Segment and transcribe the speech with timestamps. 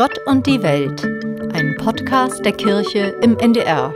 [0.00, 1.04] Gott und die Welt,
[1.52, 3.92] ein Podcast der Kirche im NDR.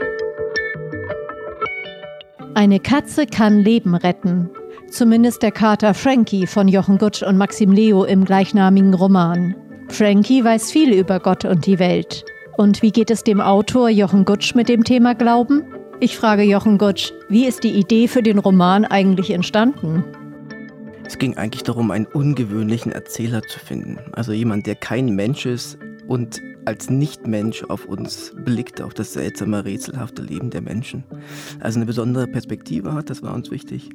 [2.53, 4.51] Eine Katze kann Leben retten.
[4.91, 9.55] Zumindest der Kater Frankie von Jochen Gutsch und Maxim Leo im gleichnamigen Roman.
[9.87, 12.23] Frankie weiß viel über Gott und die Welt.
[12.55, 15.63] Und wie geht es dem Autor Jochen Gutsch mit dem Thema Glauben?
[16.01, 20.03] Ich frage Jochen Gutsch, wie ist die Idee für den Roman eigentlich entstanden?
[21.03, 23.97] Es ging eigentlich darum, einen ungewöhnlichen Erzähler zu finden.
[24.11, 29.65] Also jemand, der kein Mensch ist und als Nichtmensch auf uns blickt, auf das seltsame,
[29.65, 31.03] rätselhafte Leben der Menschen.
[31.59, 33.89] Also eine besondere Perspektive hat, das war uns wichtig.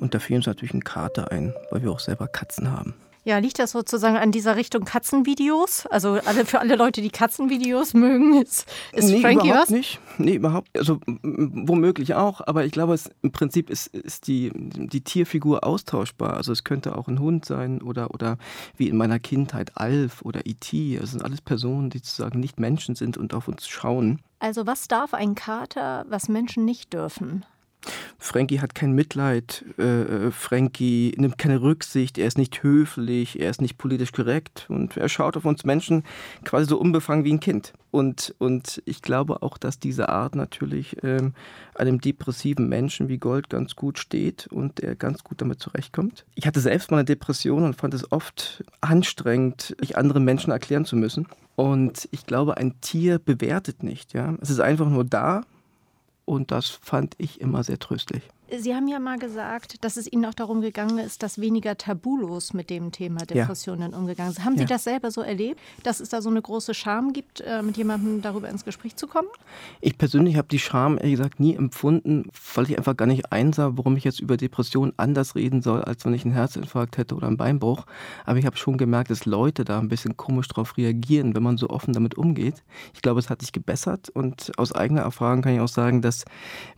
[0.00, 2.94] Und da fiel uns natürlich ein Kater ein, weil wir auch selber Katzen haben.
[3.26, 5.86] Ja, liegt das sozusagen an dieser Richtung Katzenvideos?
[5.86, 9.70] Also alle, für alle Leute, die Katzenvideos mögen, ist, ist nee, Frankie überhaupt was?
[9.70, 9.98] nicht.
[10.18, 10.68] Nee, überhaupt.
[10.78, 16.34] Also womöglich auch, aber ich glaube, es, im Prinzip ist, ist die, die Tierfigur austauschbar.
[16.34, 18.38] Also es könnte auch ein Hund sein oder, oder
[18.76, 20.96] wie in meiner Kindheit Alf oder E.T.
[21.00, 24.22] Das sind alles Personen, die sozusagen nicht Menschen sind und auf uns schauen.
[24.38, 27.44] Also was darf ein Kater, was Menschen nicht dürfen?
[28.26, 33.60] Frankie hat kein Mitleid, äh, Frankie nimmt keine Rücksicht, er ist nicht höflich, er ist
[33.60, 36.02] nicht politisch korrekt und er schaut auf uns Menschen
[36.44, 37.72] quasi so unbefangen wie ein Kind.
[37.92, 41.34] Und, und ich glaube auch, dass diese Art natürlich ähm,
[41.76, 46.26] einem depressiven Menschen wie Gold ganz gut steht und er ganz gut damit zurechtkommt.
[46.34, 50.84] Ich hatte selbst mal eine Depression und fand es oft anstrengend, sich anderen Menschen erklären
[50.84, 51.28] zu müssen.
[51.54, 54.12] Und ich glaube, ein Tier bewertet nicht.
[54.12, 54.34] Ja?
[54.42, 55.42] Es ist einfach nur da
[56.26, 58.22] und das fand ich immer sehr tröstlich.
[58.48, 62.54] Sie haben ja mal gesagt, dass es Ihnen auch darum gegangen ist, dass weniger tabulos
[62.54, 63.98] mit dem Thema Depressionen ja.
[63.98, 64.44] umgegangen sind.
[64.44, 64.68] Haben Sie ja.
[64.68, 68.22] das selber so erlebt, dass es da so eine große Scham gibt, äh, mit jemandem
[68.22, 69.26] darüber ins Gespräch zu kommen?
[69.80, 73.72] Ich persönlich habe die Scham ehrlich gesagt nie empfunden, weil ich einfach gar nicht einsah,
[73.76, 77.26] warum ich jetzt über Depressionen anders reden soll, als wenn ich einen Herzinfarkt hätte oder
[77.26, 77.84] einen Beinbruch.
[78.26, 81.58] Aber ich habe schon gemerkt, dass Leute da ein bisschen komisch drauf reagieren, wenn man
[81.58, 82.62] so offen damit umgeht.
[82.94, 86.24] Ich glaube, es hat sich gebessert und aus eigener Erfahrung kann ich auch sagen, dass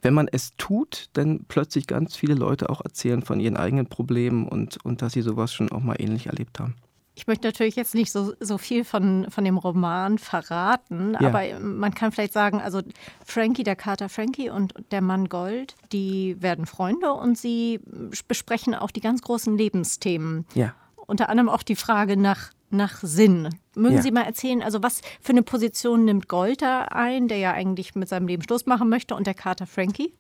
[0.00, 3.87] wenn man es tut, dann plötzlich plötzlich ganz viele Leute auch erzählen von ihren eigenen
[3.87, 6.77] Problemen und, und dass sie sowas schon auch mal ähnlich erlebt haben.
[7.17, 11.27] Ich möchte natürlich jetzt nicht so, so viel von, von dem Roman verraten, ja.
[11.27, 12.81] aber man kann vielleicht sagen, also
[13.27, 17.81] Frankie, der Kater Frankie und der Mann Gold, die werden Freunde und sie
[18.29, 20.47] besprechen auch die ganz großen Lebensthemen.
[20.55, 20.77] Ja.
[21.09, 23.49] Unter anderem auch die Frage nach, nach Sinn.
[23.75, 24.03] Mögen ja.
[24.03, 27.97] Sie mal erzählen, also was für eine Position nimmt Gold da ein, der ja eigentlich
[27.97, 30.15] mit seinem Leben Schluss machen möchte, und der Kater Frankie?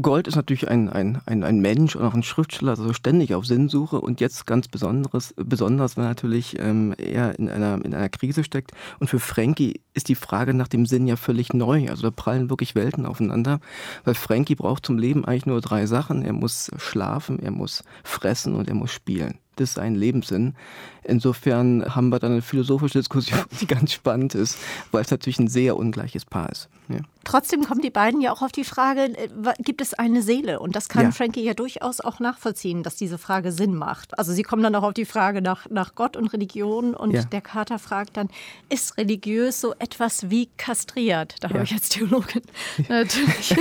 [0.00, 3.44] Gold ist natürlich ein, ein, ein, ein Mensch und auch ein Schriftsteller, also ständig auf
[3.44, 8.44] Sinnsuche und jetzt ganz besonderes, besonders, er natürlich ähm, eher in einer, in einer Krise
[8.44, 8.72] steckt.
[8.98, 11.90] Und für Frankie ist die Frage nach dem Sinn ja völlig neu.
[11.90, 13.60] Also da prallen wirklich Welten aufeinander,
[14.04, 16.22] weil Frankie braucht zum Leben eigentlich nur drei Sachen.
[16.22, 19.38] Er muss schlafen, er muss fressen und er muss spielen.
[19.56, 20.54] Das ist ein Lebenssinn.
[21.04, 24.58] Insofern haben wir dann eine philosophische Diskussion, die ganz spannend ist,
[24.90, 26.68] weil es natürlich ein sehr ungleiches Paar ist.
[26.88, 26.98] Ja.
[27.24, 29.28] Trotzdem kommen die beiden ja auch auf die Frage, äh,
[29.74, 30.60] gibt es eine Seele?
[30.60, 31.10] Und das kann ja.
[31.10, 34.16] Frankie ja durchaus auch nachvollziehen, dass diese Frage Sinn macht.
[34.16, 37.24] Also sie kommen dann auch auf die Frage nach, nach Gott und Religion und ja.
[37.24, 38.28] der Kater fragt dann,
[38.68, 41.34] ist religiös so etwas wie kastriert?
[41.40, 42.42] Da habe ich als Theologin
[42.88, 43.56] natürlich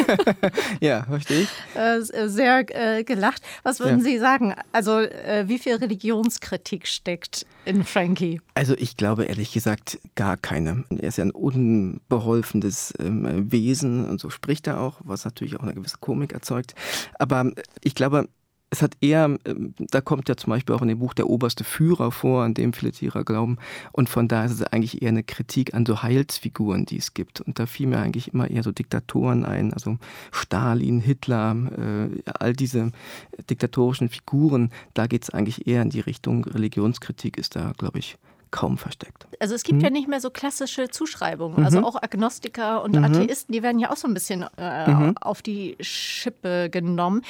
[0.79, 1.49] ja, verstehe ich.
[1.73, 3.41] Äh, sehr äh, gelacht.
[3.63, 4.53] Was würden Sie sagen?
[4.71, 8.41] Also wie viel Religionskritik steckt in Frankie?
[8.53, 10.83] Also ich glaube ehrlich gesagt gar keine.
[10.89, 15.63] Er ist ja ein unbeholfenes ähm, Wesen und so spricht er auch, was natürlich auch
[15.63, 16.75] eine gewisse Komik erzeugt.
[17.19, 17.51] Aber
[17.83, 18.27] ich glaube,
[18.73, 21.63] es hat eher, ähm, da kommt ja zum Beispiel auch in dem Buch der oberste
[21.63, 23.57] Führer vor, an dem viele Tiere glauben.
[23.91, 27.39] Und von daher ist es eigentlich eher eine Kritik an so Heilsfiguren, die es gibt.
[27.39, 29.99] Und da fiel mir eigentlich immer eher so Diktatoren ein, also
[30.31, 32.91] Stalin, Hitler, äh, all diese
[33.47, 34.71] diktatorischen Figuren.
[34.95, 38.17] Da geht es eigentlich eher in die Richtung Religionskritik, ist da, glaube ich,
[38.53, 39.27] kaum versteckt.
[39.39, 39.85] Also es gibt mhm.
[39.85, 41.65] ja nicht mehr so klassische Zuschreibungen.
[41.65, 41.85] Also mhm.
[41.85, 43.03] Also auch Agnostiker und mhm.
[43.03, 45.17] Atheisten, die werden ja auch so ein bisschen äh, mhm.
[45.17, 47.23] auf die Schippe genommen.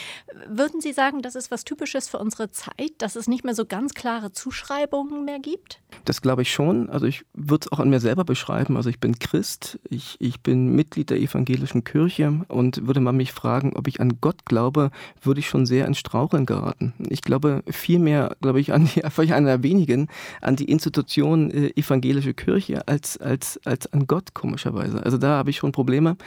[0.47, 3.66] Würden Sie sagen, das ist was Typisches für unsere Zeit, dass es nicht mehr so
[3.66, 5.79] ganz klare Zuschreibungen mehr gibt?
[6.03, 6.90] Das glaube ich schon.
[6.90, 8.76] Also ich würde es auch an mir selber beschreiben.
[8.76, 13.31] Also ich bin Christ, ich, ich bin Mitglied der evangelischen Kirche und würde man mich
[13.31, 14.91] fragen, ob ich an Gott glaube,
[15.22, 16.93] würde ich schon sehr ins Straucheln geraten.
[17.08, 20.09] Ich glaube vielmehr, glaube ich, an die, einfach einer wenigen,
[20.41, 25.04] an die Institution Institution äh, evangelische Kirche als, als, als an Gott, komischerweise.
[25.04, 26.18] Also da habe ich schon Probleme.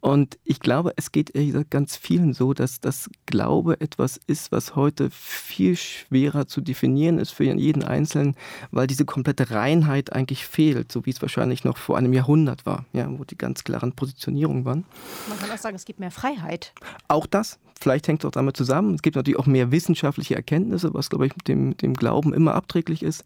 [0.00, 4.50] Und ich glaube, es geht ehrlich gesagt ganz vielen so, dass das Glaube etwas ist,
[4.50, 8.34] was heute viel schwerer zu definieren ist für jeden Einzelnen,
[8.72, 12.84] weil diese komplette Reinheit eigentlich fehlt, so wie es wahrscheinlich noch vor einem Jahrhundert war,
[12.92, 14.84] ja, wo die ganz klaren Positionierungen waren.
[15.28, 16.72] Man kann auch sagen, es gibt mehr Freiheit.
[17.06, 18.96] Auch das, vielleicht hängt es auch damit zusammen.
[18.96, 23.04] Es gibt natürlich auch mehr wissenschaftliche Erkenntnisse, was, glaube ich, dem, dem Glauben immer abträglich
[23.04, 23.24] ist.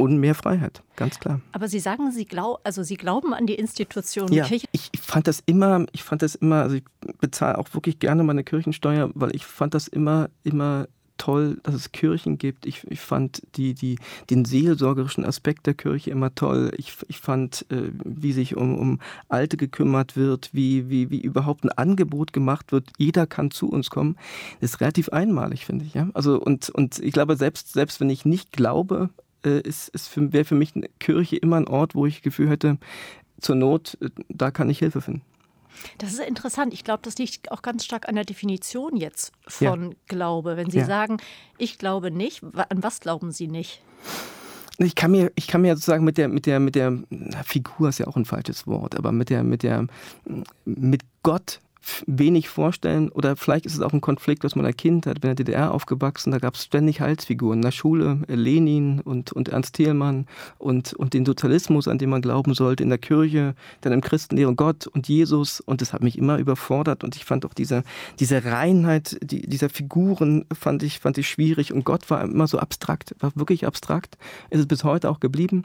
[0.00, 1.42] Und mehr Freiheit, ganz klar.
[1.52, 4.66] Aber Sie sagen, Sie, glaub, also Sie glauben an die Institution ja, Kirche.
[4.72, 6.84] Ich fand das immer, ich fand das immer, also ich
[7.20, 10.86] bezahle auch wirklich gerne meine Kirchensteuer, weil ich fand das immer, immer
[11.18, 12.64] toll, dass es Kirchen gibt.
[12.64, 13.98] Ich, ich fand die, die,
[14.30, 16.72] den seelsorgerischen Aspekt der Kirche immer toll.
[16.78, 21.62] Ich, ich fand, äh, wie sich um, um Alte gekümmert wird, wie, wie, wie überhaupt
[21.64, 22.88] ein Angebot gemacht wird.
[22.96, 24.16] Jeder kann zu uns kommen.
[24.62, 25.92] Das ist relativ einmalig, finde ich.
[25.92, 26.08] Ja?
[26.14, 29.10] Also, und, und ich glaube, selbst, selbst wenn ich nicht glaube,
[29.44, 32.48] äh, ist, ist wäre für mich eine Kirche immer ein Ort, wo ich das Gefühl
[32.48, 32.78] hätte,
[33.40, 35.22] zur Not, äh, da kann ich Hilfe finden.
[35.98, 36.74] Das ist interessant.
[36.74, 39.96] Ich glaube, das liegt auch ganz stark an der Definition jetzt von ja.
[40.08, 40.56] Glaube.
[40.56, 40.84] Wenn Sie ja.
[40.84, 41.18] sagen,
[41.58, 43.82] ich glaube nicht, an was glauben Sie nicht?
[44.78, 46.98] Ich kann mir, ich kann mir sozusagen mit der, mit der, mit der
[47.44, 49.86] Figur ist ja auch ein falsches Wort, aber mit der, mit der,
[50.64, 51.60] mit Gott
[52.06, 55.16] wenig vorstellen oder vielleicht ist es auch ein Konflikt aus meiner Kindheit.
[55.16, 57.58] Ich bin in der DDR aufgewachsen, da gab es ständig Halsfiguren.
[57.58, 60.26] In der Schule äh, Lenin und, und Ernst Thielmann
[60.58, 64.54] und, und den Sozialismus, an den man glauben sollte, in der Kirche, dann im Christenlehre
[64.54, 67.82] Gott und Jesus und das hat mich immer überfordert und ich fand auch diese,
[68.18, 72.58] diese Reinheit die, dieser Figuren fand ich, fand ich schwierig und Gott war immer so
[72.58, 74.18] abstrakt, war wirklich abstrakt,
[74.50, 75.64] ist es bis heute auch geblieben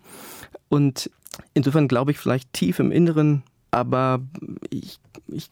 [0.70, 1.10] und
[1.54, 3.44] insofern glaube ich vielleicht tief im Inneren,
[3.76, 4.22] aber
[4.70, 5.52] ich, ich,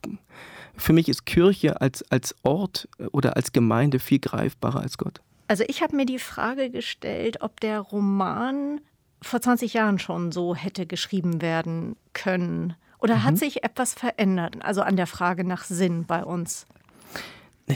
[0.76, 5.22] für mich ist Kirche als, als Ort oder als Gemeinde viel greifbarer als Gott.
[5.48, 8.82] Also ich habe mir die Frage gestellt, ob der Roman
[9.22, 12.76] vor 20 Jahren schon so hätte geschrieben werden können.
[13.00, 13.24] Oder mhm.
[13.24, 16.66] hat sich etwas verändert, also an der Frage nach Sinn bei uns?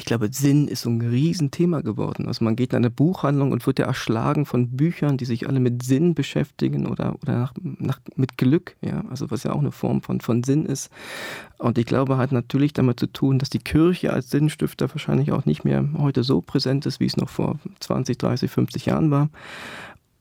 [0.08, 2.30] Ich glaube, Sinn ist so ein Riesenthema geworden.
[2.30, 5.60] Also man geht in eine Buchhandlung und wird ja erschlagen von Büchern, die sich alle
[5.60, 9.74] mit Sinn beschäftigen oder, oder nach, nach, mit Glück, ja, also was ja auch eine
[9.74, 10.92] Form von, von Sinn ist.
[11.58, 15.46] Und ich glaube, hat natürlich damit zu tun, dass die Kirche als Sinnstifter wahrscheinlich auch
[15.46, 19.28] nicht mehr heute so präsent ist, wie es noch vor 20, 30, 50 Jahren war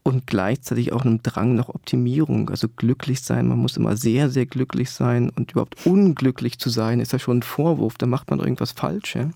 [0.06, 3.48] und gleichzeitig auch einem Drang nach Optimierung, also glücklich sein.
[3.48, 7.38] Man muss immer sehr, sehr glücklich sein und überhaupt unglücklich zu sein, ist ja schon
[7.38, 9.16] ein Vorwurf, da macht man irgendwas falsch.
[9.16, 9.30] Ja?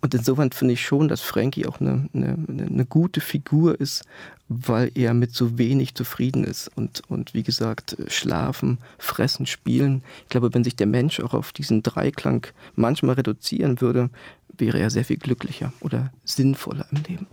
[0.00, 4.02] Und insofern finde ich schon, dass Frankie auch eine, eine, eine gute Figur ist,
[4.48, 10.02] weil er mit so wenig zufrieden ist und, und wie gesagt, schlafen, fressen, spielen.
[10.24, 14.10] Ich glaube, wenn sich der Mensch auch auf diesen Dreiklang manchmal reduzieren würde,
[14.58, 17.26] wäre er sehr viel glücklicher oder sinnvoller im Leben.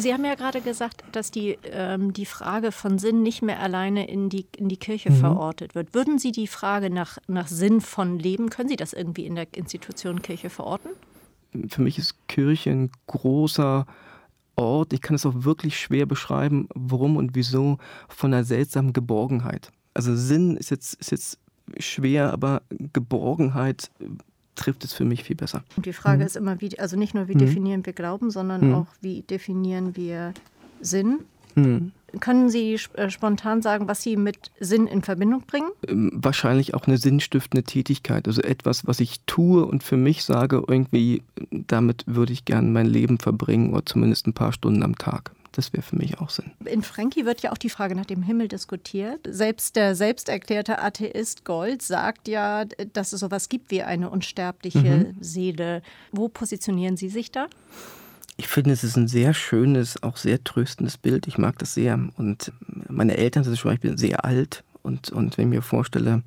[0.00, 4.08] Sie haben ja gerade gesagt, dass die, ähm, die Frage von Sinn nicht mehr alleine
[4.08, 5.16] in die, in die Kirche mhm.
[5.16, 5.94] verortet wird.
[5.94, 9.46] Würden Sie die Frage nach, nach Sinn von Leben, können Sie das irgendwie in der
[9.54, 10.90] Institution Kirche verorten?
[11.68, 13.86] Für mich ist Kirche ein großer
[14.56, 19.70] Ort, ich kann es auch wirklich schwer beschreiben, warum und wieso, von einer seltsamen Geborgenheit.
[19.94, 21.38] Also Sinn ist jetzt, ist jetzt
[21.78, 22.62] schwer, aber
[22.92, 23.90] Geborgenheit
[24.60, 25.62] trifft es für mich viel besser.
[25.76, 26.26] Und die Frage mhm.
[26.26, 27.38] ist immer, wie, also nicht nur, wie mhm.
[27.38, 28.74] definieren wir Glauben, sondern mhm.
[28.74, 30.32] auch, wie definieren wir
[30.80, 31.20] Sinn?
[31.54, 31.92] Mhm.
[32.18, 35.70] Können Sie äh, spontan sagen, was Sie mit Sinn in Verbindung bringen?
[35.86, 40.62] Ähm, wahrscheinlich auch eine sinnstiftende Tätigkeit, also etwas, was ich tue und für mich sage,
[40.66, 45.32] irgendwie, damit würde ich gerne mein Leben verbringen oder zumindest ein paar Stunden am Tag.
[45.52, 46.52] Das wäre für mich auch Sinn.
[46.64, 49.26] In Frankie wird ja auch die Frage nach dem Himmel diskutiert.
[49.28, 55.16] Selbst der selbsterklärte Atheist Gold sagt ja, dass es sowas gibt wie eine unsterbliche mhm.
[55.20, 55.82] Seele.
[56.12, 57.48] Wo positionieren Sie sich da?
[58.36, 61.26] Ich finde, es ist ein sehr schönes, auch sehr tröstendes Bild.
[61.26, 61.98] Ich mag das sehr.
[62.16, 62.52] Und
[62.88, 64.64] meine Eltern sind zum Beispiel sehr alt.
[64.82, 66.22] Und, und wenn ich mir vorstelle,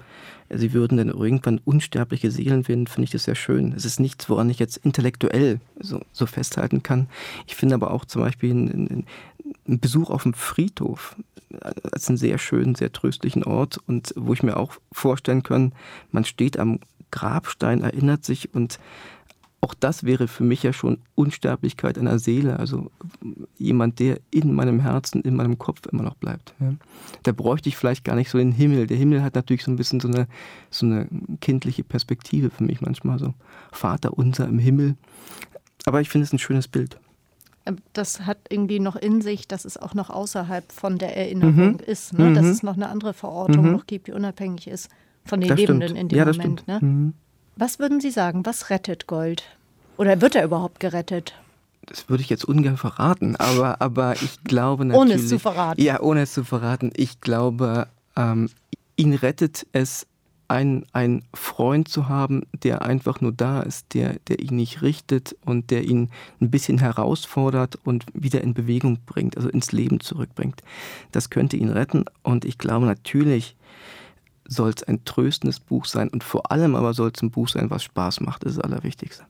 [0.50, 3.74] sie würden dann irgendwann unsterbliche Seelen finden, finde ich das sehr schön.
[3.74, 7.08] Es ist nichts, woran ich jetzt intellektuell so, so festhalten kann.
[7.48, 9.06] Ich finde aber auch zum Beispiel einen,
[9.68, 11.16] einen Besuch auf dem Friedhof
[11.62, 15.74] als einen sehr schönen, sehr tröstlichen Ort und wo ich mir auch vorstellen kann,
[16.12, 16.80] man steht am
[17.12, 18.80] Grabstein, erinnert sich und
[19.64, 22.92] auch das wäre für mich ja schon Unsterblichkeit einer Seele, also
[23.58, 26.54] jemand, der in meinem Herzen, in meinem Kopf immer noch bleibt.
[26.60, 26.74] Ja.
[27.24, 28.88] Da bräuchte ich vielleicht gar nicht so den Himmel.
[28.88, 30.28] Der Himmel hat natürlich so ein bisschen so eine,
[30.70, 31.08] so eine
[31.40, 33.34] kindliche Perspektive für mich manchmal, so
[33.72, 34.98] Vater unser im Himmel.
[35.86, 37.00] Aber ich finde es ein schönes Bild.
[37.66, 41.74] Ähm, das hat irgendwie noch in sich, dass es auch noch außerhalb von der Erinnerung
[41.76, 41.80] mhm.
[41.88, 42.32] ist, ne?
[42.32, 42.34] Mhm.
[42.34, 43.72] dass es noch eine andere Verortung mhm.
[43.72, 44.90] noch gibt, die unabhängig ist
[45.24, 46.02] von den das Lebenden stimmt.
[46.02, 46.68] in dem ja, Moment.
[46.68, 47.14] Ne?
[47.56, 49.44] Was würden Sie sagen, was rettet Gold?
[49.98, 51.34] Oder wird er überhaupt gerettet?
[51.86, 55.14] Das würde ich jetzt ungern verraten, aber, aber ich glaube natürlich.
[55.14, 55.82] Ohne es zu verraten.
[55.82, 56.92] Ja, ohne es zu verraten.
[56.96, 58.50] Ich glaube, ähm,
[58.96, 60.08] ihn rettet es,
[60.48, 65.72] einen, Freund zu haben, der einfach nur da ist, der, der ihn nicht richtet und
[65.72, 66.10] der ihn
[66.42, 70.62] ein bisschen herausfordert und wieder in Bewegung bringt, also ins Leben zurückbringt.
[71.12, 73.56] Das könnte ihn retten und ich glaube natürlich,
[74.54, 77.70] soll es ein tröstendes Buch sein und vor allem aber soll es ein Buch sein,
[77.70, 79.26] was Spaß macht, das ist das Allerwichtigste.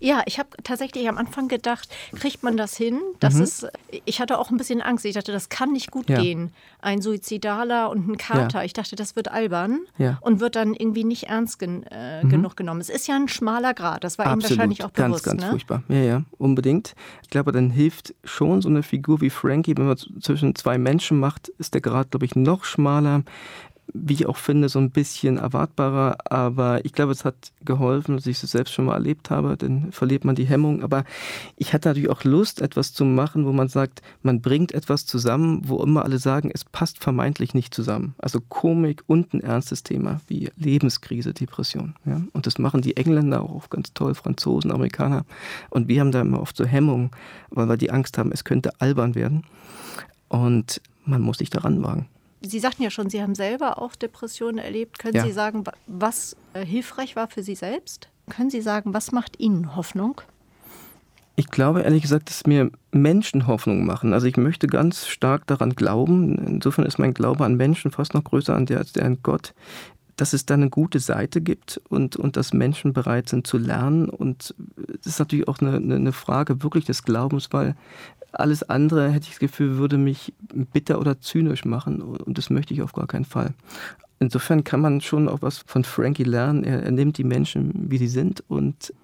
[0.00, 3.00] Ja, ich habe tatsächlich am Anfang gedacht, kriegt man das hin?
[3.20, 3.42] Das mhm.
[3.42, 3.66] ist,
[4.04, 5.04] ich hatte auch ein bisschen Angst.
[5.04, 6.20] Ich dachte, das kann nicht gut ja.
[6.20, 6.52] gehen.
[6.80, 8.60] Ein Suizidaler und ein Kater.
[8.60, 8.64] Ja.
[8.64, 10.18] Ich dachte, das wird albern ja.
[10.20, 12.30] und wird dann irgendwie nicht ernst gen äh, mhm.
[12.30, 12.80] genug genommen.
[12.80, 14.04] Es ist ja ein schmaler Grad.
[14.04, 14.44] Das war Absolut.
[14.44, 15.24] ihm wahrscheinlich auch bewusst.
[15.24, 15.50] Ganz, ganz ne?
[15.50, 15.82] furchtbar.
[15.88, 16.94] Ja, ja, unbedingt.
[17.22, 21.18] Ich glaube, dann hilft schon so eine Figur wie Frankie, wenn man zwischen zwei Menschen
[21.18, 23.22] macht, ist der Grad, glaube ich, noch schmaler
[23.94, 26.16] wie ich auch finde, so ein bisschen erwartbarer.
[26.24, 29.92] Aber ich glaube, es hat geholfen, dass ich es selbst schon mal erlebt habe, dann
[29.92, 30.82] verliert man die Hemmung.
[30.82, 31.04] Aber
[31.56, 35.62] ich hatte natürlich auch Lust, etwas zu machen, wo man sagt, man bringt etwas zusammen,
[35.66, 38.14] wo immer alle sagen, es passt vermeintlich nicht zusammen.
[38.18, 41.94] Also Komik und ein ernstes Thema wie Lebenskrise, Depression.
[42.06, 42.22] Ja?
[42.32, 45.24] Und das machen die Engländer auch ganz toll, Franzosen, Amerikaner.
[45.70, 47.10] Und wir haben da immer oft so Hemmungen,
[47.50, 49.44] weil wir die Angst haben, es könnte albern werden.
[50.28, 52.06] Und man muss sich daran wagen.
[52.44, 54.98] Sie sagten ja schon, Sie haben selber auch Depressionen erlebt.
[54.98, 55.24] Können ja.
[55.24, 58.08] Sie sagen, was äh, hilfreich war für Sie selbst?
[58.30, 60.20] Können Sie sagen, was macht Ihnen Hoffnung?
[61.34, 64.12] Ich glaube ehrlich gesagt, dass mir Menschen Hoffnung machen.
[64.12, 66.36] Also ich möchte ganz stark daran glauben.
[66.46, 69.54] Insofern ist mein Glaube an Menschen fast noch größer als der an Gott,
[70.16, 74.10] dass es da eine gute Seite gibt und, und dass Menschen bereit sind zu lernen.
[74.10, 77.76] Und das ist natürlich auch eine, eine Frage wirklich des Glaubens, weil
[78.32, 80.32] alles andere, hätte ich das Gefühl, würde mich
[80.72, 83.54] bitter oder zynisch machen und das möchte ich auf gar keinen Fall.
[84.18, 86.62] Insofern kann man schon auch was von Frankie lernen.
[86.62, 88.94] Er, er nimmt die Menschen, wie sie sind und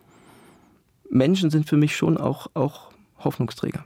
[1.11, 3.85] Menschen sind für mich schon auch, auch Hoffnungsträger.